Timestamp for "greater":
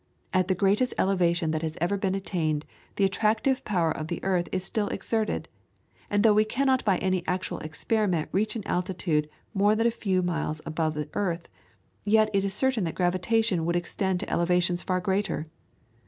15.01-15.45